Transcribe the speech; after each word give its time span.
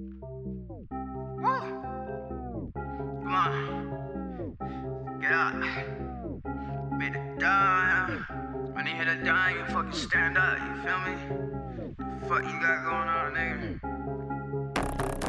Woo! 0.00 0.86
Come 0.88 0.98
on. 3.32 4.56
Get 5.20 5.32
up. 5.32 5.54
Be 6.98 7.10
the 7.10 7.20
dime. 7.38 8.26
When 8.72 8.86
you 8.86 8.94
hit 8.94 9.06
a 9.06 9.22
dime, 9.22 9.56
you 9.56 9.64
fucking 9.66 9.92
stand 9.92 10.36
up. 10.36 10.58
You 10.58 10.74
feel 10.82 10.98
me? 10.98 11.14
The 11.96 12.26
fuck 12.26 12.42
you 12.42 12.60
got 12.60 12.84
going 12.84 13.08
on, 13.08 13.34
nigga? 13.34 13.78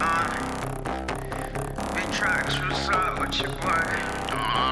Uh, 0.02 1.94
big 1.94 2.12
tracks, 2.12 2.58
what's 2.60 2.90
up? 2.90 3.20
What 3.20 3.40
your 3.40 3.52
boy? 3.52 3.84
Uh, 4.32 4.65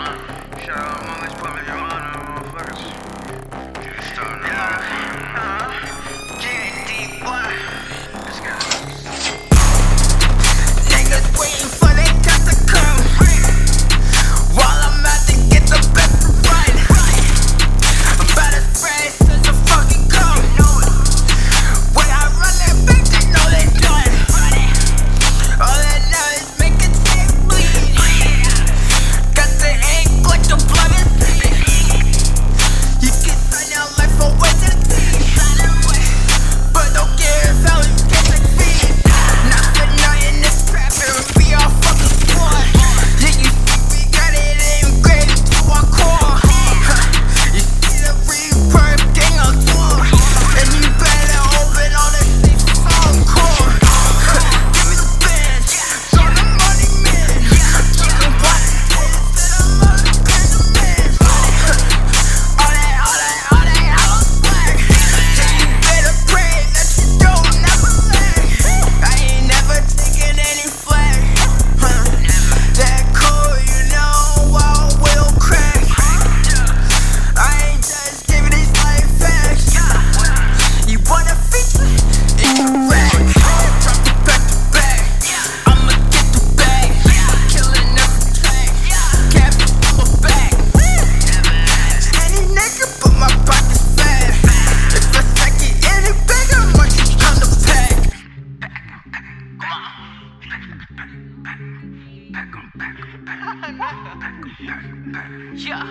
Yeah. 105.56 105.86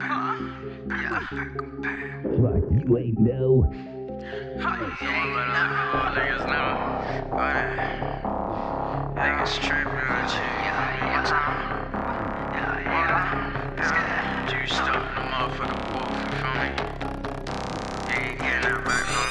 Huh? 0.00 0.36
Yeah. 0.88 1.20
Fuck, 1.20 2.64
you 2.70 2.98
ain't 2.98 3.18
know. 3.20 3.72
Yeah, 4.58 4.76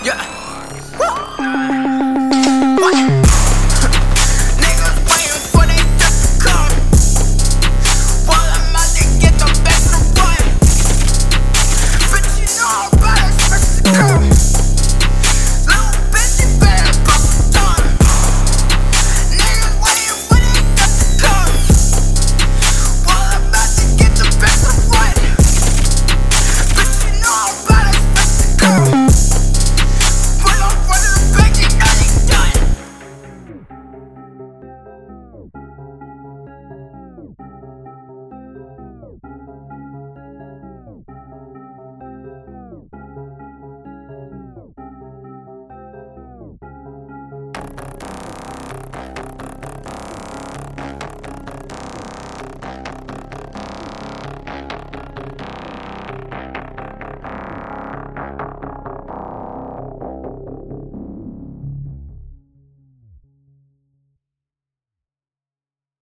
Yeah. 0.04 0.22
Woo! 1.00 1.85